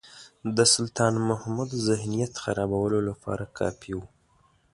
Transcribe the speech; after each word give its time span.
د 0.55 0.57
سلطان 0.73 1.13
محمود 1.29 1.69
ذهنیت 1.87 2.33
خرابولو 2.43 2.99
لپاره 3.09 3.45
کافي 3.59 3.91
وو. 3.95 4.05